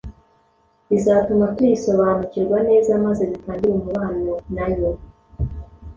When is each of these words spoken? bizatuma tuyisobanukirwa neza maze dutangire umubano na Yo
bizatuma 0.89 1.45
tuyisobanukirwa 1.55 2.57
neza 2.69 2.91
maze 3.05 3.21
dutangire 3.31 3.71
umubano 3.75 4.31
na 4.55 4.67
Yo 4.77 4.89